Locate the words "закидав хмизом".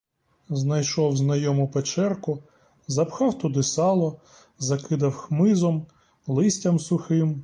4.59-5.85